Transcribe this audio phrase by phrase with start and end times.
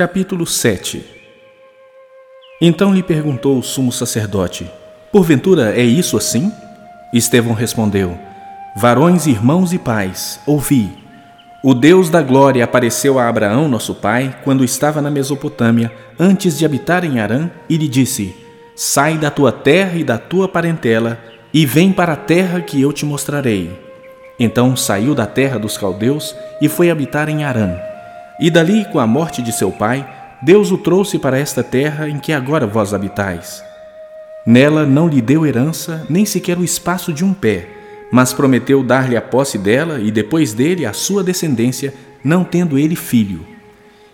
[0.00, 1.04] Capítulo 7
[2.58, 4.66] Então lhe perguntou o sumo sacerdote:
[5.12, 6.50] Porventura é isso assim?
[7.12, 8.18] Estevão respondeu:
[8.74, 10.90] Varões, irmãos e pais, ouvi.
[11.62, 16.64] O Deus da glória apareceu a Abraão, nosso pai, quando estava na Mesopotâmia, antes de
[16.64, 18.34] habitar em Arã, e lhe disse:
[18.74, 21.18] Sai da tua terra e da tua parentela,
[21.52, 23.70] e vem para a terra que eu te mostrarei.
[24.38, 27.89] Então saiu da terra dos caldeus e foi habitar em Arã.
[28.40, 30.08] E dali, com a morte de seu pai,
[30.40, 33.62] Deus o trouxe para esta terra em que agora vós habitais.
[34.46, 37.68] Nela não lhe deu herança, nem sequer o espaço de um pé,
[38.10, 41.92] mas prometeu dar-lhe a posse dela e depois dele a sua descendência,
[42.24, 43.46] não tendo ele filho.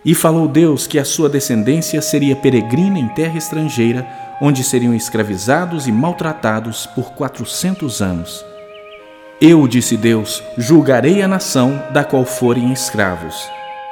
[0.05, 4.05] E falou Deus que a sua descendência seria peregrina em terra estrangeira,
[4.42, 8.45] onde seriam escravizados e maltratados por quatrocentos anos.
[9.41, 13.36] Eu, disse Deus, julgarei a nação da qual forem escravos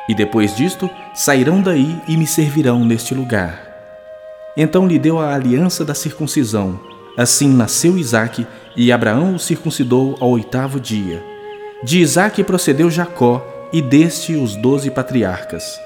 [0.08, 3.60] e depois disto sairão daí e me servirão neste lugar.
[4.56, 6.78] Então lhe deu a aliança da circuncisão.
[7.16, 11.22] Assim nasceu Isaque, e Abraão o circuncidou ao oitavo dia.
[11.82, 15.80] De Isaque procedeu Jacó, e deste os doze patriarcas.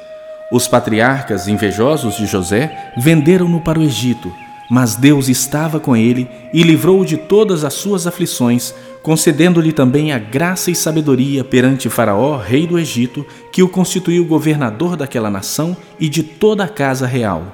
[0.50, 4.32] Os patriarcas, invejosos de José, venderam-no para o Egito,
[4.70, 10.18] mas Deus estava com ele e livrou-o de todas as suas aflições, concedendo-lhe também a
[10.18, 16.08] graça e sabedoria perante Faraó, rei do Egito, que o constituiu governador daquela nação e
[16.08, 17.44] de toda a casa real.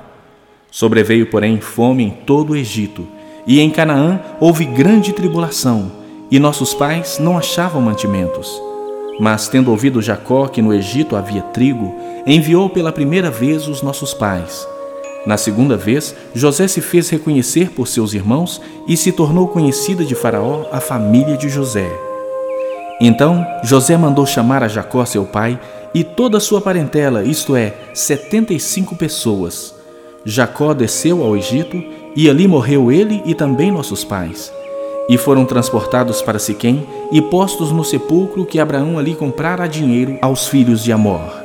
[0.70, 3.06] Sobreveio, porém, fome em todo o Egito,
[3.46, 5.92] e em Canaã houve grande tribulação,
[6.30, 8.60] e nossos pais não achavam mantimentos.
[9.20, 11.94] Mas, tendo ouvido Jacó que no Egito havia trigo,
[12.26, 14.66] enviou pela primeira vez os nossos pais.
[15.26, 20.14] Na segunda vez, José se fez reconhecer por seus irmãos e se tornou conhecida de
[20.14, 21.90] Faraó a família de José.
[23.00, 25.58] Então José mandou chamar a Jacó, seu pai,
[25.94, 29.74] e toda a sua parentela, isto é, setenta e cinco pessoas.
[30.24, 31.82] Jacó desceu ao Egito
[32.16, 34.52] e ali morreu ele e também nossos pais.
[35.08, 40.18] E foram transportados para Siquém e postos no sepulcro que Abraão ali comprara a dinheiro
[40.20, 41.43] aos filhos de Amor.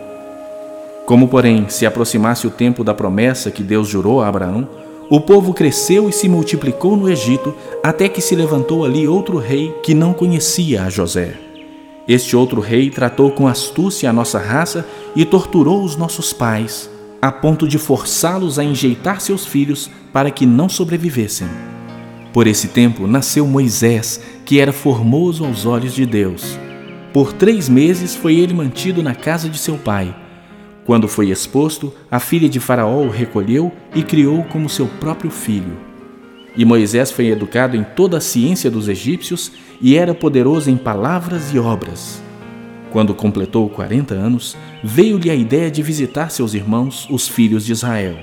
[1.10, 4.70] Como, porém, se aproximasse o tempo da promessa que Deus jurou a Abraão,
[5.10, 7.52] o povo cresceu e se multiplicou no Egito,
[7.84, 11.34] até que se levantou ali outro rei que não conhecia a José.
[12.08, 16.88] Este outro rei tratou com astúcia a nossa raça e torturou os nossos pais,
[17.20, 21.48] a ponto de forçá-los a enjeitar seus filhos para que não sobrevivessem.
[22.32, 26.56] Por esse tempo nasceu Moisés, que era formoso aos olhos de Deus.
[27.12, 30.14] Por três meses foi ele mantido na casa de seu pai
[30.90, 35.78] quando foi exposto, a filha de Faraó o recolheu e criou como seu próprio filho.
[36.58, 41.54] E Moisés foi educado em toda a ciência dos egípcios e era poderoso em palavras
[41.54, 42.24] e obras.
[42.92, 48.18] Quando completou 40 anos, veio-lhe a ideia de visitar seus irmãos, os filhos de Israel.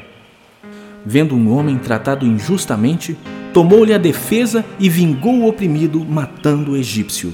[1.04, 3.16] Vendo um homem tratado injustamente,
[3.54, 7.32] tomou-lhe a defesa e vingou o oprimido, matando o egípcio.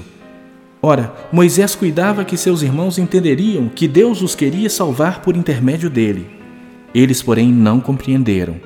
[0.85, 6.29] Ora, Moisés cuidava que seus irmãos entenderiam que Deus os queria salvar por intermédio dele.
[6.93, 8.57] Eles, porém, não compreenderam.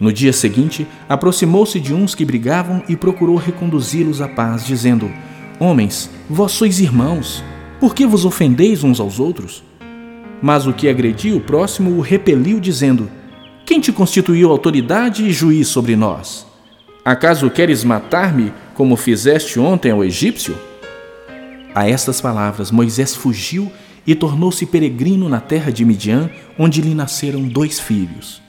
[0.00, 5.08] No dia seguinte, aproximou-se de uns que brigavam e procurou reconduzi-los à paz, dizendo:
[5.60, 7.44] Homens, vós sois irmãos,
[7.78, 9.62] por que vos ofendeis uns aos outros?
[10.42, 13.08] Mas o que agrediu o próximo o repeliu, dizendo:
[13.64, 16.44] Quem te constituiu autoridade e juiz sobre nós?
[17.04, 20.56] Acaso queres matar-me como fizeste ontem ao egípcio?
[21.74, 23.72] A estas palavras, Moisés fugiu
[24.06, 28.42] e tornou-se peregrino na terra de Midian, onde lhe nasceram dois filhos.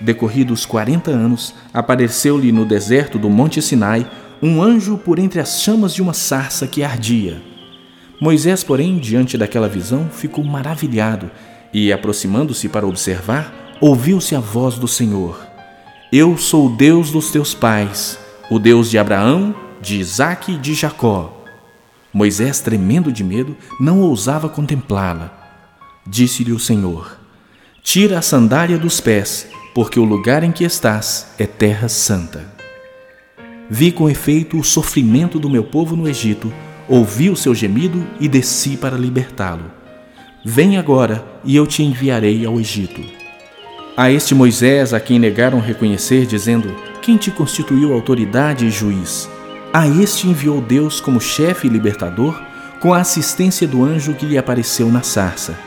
[0.00, 4.06] Decorridos quarenta anos, apareceu-lhe no deserto do Monte Sinai
[4.42, 7.40] um anjo por entre as chamas de uma sarça que ardia.
[8.20, 11.30] Moisés, porém, diante daquela visão, ficou maravilhado
[11.72, 15.40] e, aproximando-se para observar, ouviu-se a voz do Senhor:
[16.12, 18.18] Eu sou o Deus dos teus pais,
[18.50, 21.41] o Deus de Abraão, de Isaque e de Jacó.
[22.12, 25.32] Moisés, tremendo de medo, não ousava contemplá-la.
[26.06, 27.18] Disse-lhe o Senhor:
[27.82, 32.52] Tira a sandália dos pés, porque o lugar em que estás é terra santa.
[33.70, 36.52] Vi com efeito o sofrimento do meu povo no Egito,
[36.88, 39.70] ouvi o seu gemido e desci para libertá-lo.
[40.44, 43.00] Vem agora e eu te enviarei ao Egito.
[43.96, 49.28] A este Moisés, a quem negaram reconhecer, dizendo: Quem te constituiu autoridade e juiz?
[49.72, 52.38] A este enviou Deus como chefe e libertador,
[52.78, 55.58] com a assistência do anjo que lhe apareceu na sarça.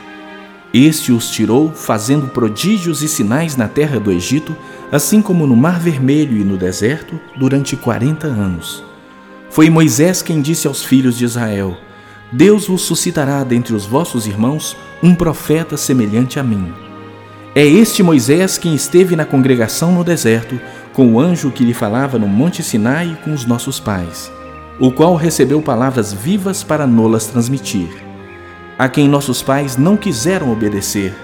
[0.72, 4.56] Este os tirou, fazendo prodígios e sinais na terra do Egito,
[4.92, 8.84] assim como no Mar Vermelho e no deserto, durante quarenta anos.
[9.50, 11.76] Foi Moisés quem disse aos filhos de Israel:
[12.30, 16.72] Deus vos suscitará dentre os vossos irmãos um profeta semelhante a mim.
[17.56, 20.60] É este Moisés quem esteve na congregação no deserto,
[20.96, 24.32] com o anjo que lhe falava no Monte Sinai com os nossos pais,
[24.80, 27.90] o qual recebeu palavras vivas para nolas transmitir,
[28.78, 31.14] a quem nossos pais não quiseram obedecer,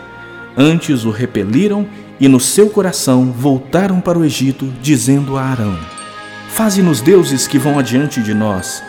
[0.58, 1.86] antes o repeliram
[2.20, 5.78] e no seu coração voltaram para o Egito, dizendo a Arão:
[6.50, 8.82] Faze-nos deuses que vão adiante de nós,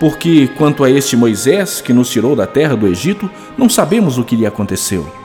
[0.00, 4.24] porque quanto a este Moisés que nos tirou da terra do Egito, não sabemos o
[4.24, 5.19] que lhe aconteceu.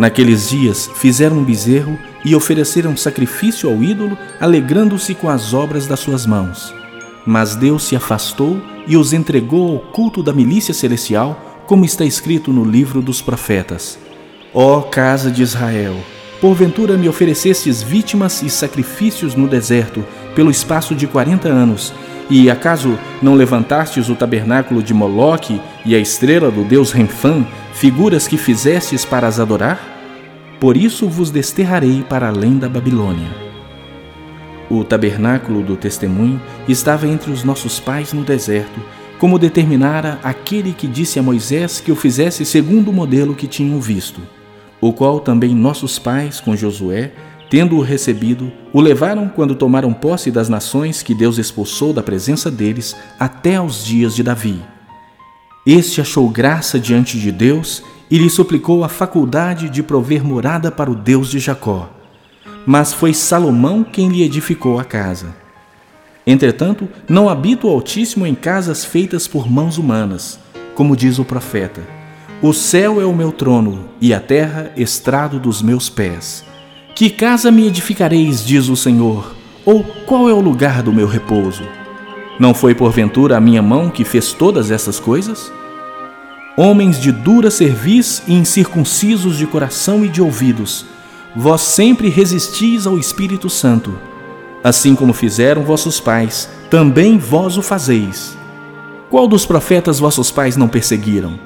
[0.00, 6.00] Naqueles dias fizeram um bezerro e ofereceram sacrifício ao ídolo, alegrando-se com as obras das
[6.00, 6.74] suas mãos.
[7.26, 12.50] Mas Deus se afastou e os entregou ao culto da milícia celestial, como está escrito
[12.50, 13.98] no livro dos profetas.
[14.54, 15.94] Ó casa de Israel,
[16.40, 20.02] porventura me oferecestes vítimas e sacrifícios no deserto,
[20.34, 21.92] pelo espaço de quarenta anos,
[22.30, 27.44] e acaso não levantastes o tabernáculo de Moloque e a estrela do deus Renfã,
[27.80, 29.80] figuras que fizestes para as adorar?
[30.60, 33.30] Por isso vos desterrarei para além da Babilônia.
[34.70, 36.38] O tabernáculo do testemunho
[36.68, 38.78] estava entre os nossos pais no deserto,
[39.18, 43.80] como determinara aquele que disse a Moisés que o fizesse segundo o modelo que tinham
[43.80, 44.20] visto,
[44.78, 47.12] o qual também nossos pais, com Josué,
[47.48, 52.94] Tendo-o recebido, o levaram quando tomaram posse das nações que Deus expulsou da presença deles
[53.18, 54.62] até aos dias de Davi.
[55.66, 60.90] Este achou graça diante de Deus e lhe suplicou a faculdade de prover morada para
[60.90, 61.90] o Deus de Jacó.
[62.66, 65.34] Mas foi Salomão quem lhe edificou a casa.
[66.26, 70.38] Entretanto, não habita o Altíssimo em casas feitas por mãos humanas,
[70.74, 71.82] como diz o profeta:
[72.42, 76.44] O céu é o meu trono e a terra estrado dos meus pés.
[76.94, 79.34] Que casa me edificareis, diz o Senhor?
[79.64, 81.79] Ou qual é o lugar do meu repouso?
[82.40, 85.52] Não foi porventura a minha mão que fez todas essas coisas?
[86.56, 90.86] Homens de dura cerviz e incircuncisos de coração e de ouvidos,
[91.36, 93.92] vós sempre resistis ao Espírito Santo.
[94.64, 98.34] Assim como fizeram vossos pais, também vós o fazeis.
[99.10, 101.38] Qual dos profetas vossos pais não perseguiram?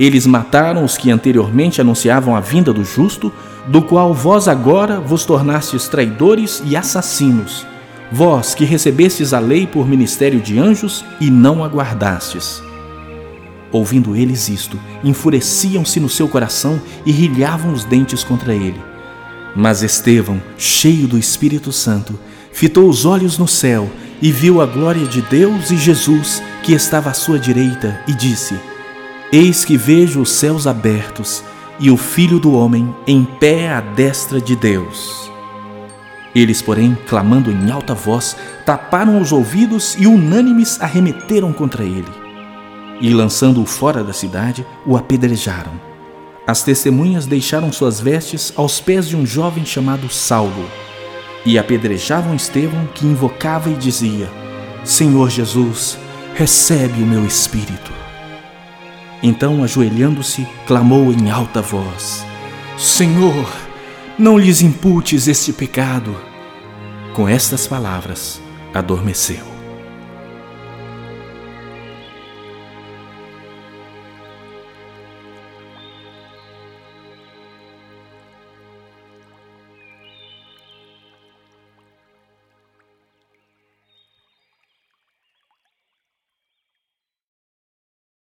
[0.00, 3.30] Eles mataram os que anteriormente anunciavam a vinda do justo,
[3.66, 7.66] do qual vós agora vos tornastes traidores e assassinos,
[8.10, 12.62] vós que recebestes a lei por ministério de anjos e não aguardastes.
[13.70, 18.80] Ouvindo eles isto, enfureciam-se no seu coração e rilhavam os dentes contra ele.
[19.54, 22.18] Mas Estevão, cheio do Espírito Santo,
[22.52, 23.90] fitou os olhos no céu
[24.22, 28.54] e viu a glória de Deus e Jesus, que estava à sua direita, e disse:
[29.32, 31.42] Eis que vejo os céus abertos
[31.78, 35.27] e o Filho do Homem em pé à destra de Deus.
[36.34, 42.12] Eles, porém, clamando em alta voz, taparam os ouvidos e unânimes arremeteram contra ele.
[43.00, 45.72] E, lançando-o fora da cidade, o apedrejaram.
[46.46, 50.66] As testemunhas deixaram suas vestes aos pés de um jovem chamado Saulo
[51.44, 54.28] e apedrejavam Estevão, que invocava e dizia:
[54.84, 55.98] Senhor Jesus,
[56.34, 57.92] recebe o meu espírito.
[59.22, 62.24] Então, ajoelhando-se, clamou em alta voz:
[62.76, 63.46] Senhor,
[64.18, 66.14] não lhes imputes este pecado.
[67.14, 68.40] Com estas palavras,
[68.74, 69.57] adormeceu.